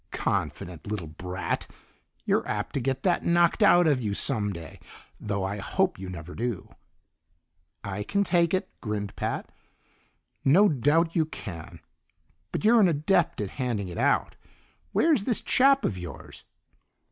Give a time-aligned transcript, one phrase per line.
[0.09, 1.67] "Confident little brat!
[2.25, 4.79] You're apt to get that knocked out of you some day,
[5.19, 6.73] though I hope you never do."
[7.83, 9.51] "I can take it," grinned Pat.
[10.43, 11.81] "No doubt you can,
[12.51, 14.35] but you're an adept at handing it out.
[14.91, 16.45] Where's this chap of yours?"